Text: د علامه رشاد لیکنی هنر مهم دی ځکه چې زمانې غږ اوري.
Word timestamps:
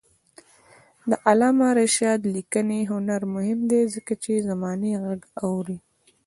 د 1.09 1.11
علامه 1.27 1.67
رشاد 1.79 2.21
لیکنی 2.35 2.81
هنر 2.91 3.21
مهم 3.35 3.59
دی 3.71 3.81
ځکه 3.93 4.13
چې 4.23 4.45
زمانې 4.49 4.91
غږ 5.03 5.21
اوري. 5.45 5.77